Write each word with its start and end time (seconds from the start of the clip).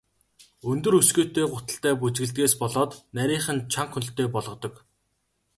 Өндөр 0.71 0.93
өсгийтэй 0.99 1.45
гуталтай 1.53 1.93
бүжиглэдгээс 1.99 2.53
болоод 2.61 2.91
нарийхан, 3.17 3.57
чанга 3.71 3.93
хөлтэй 3.93 4.27
болгодог. 4.35 4.73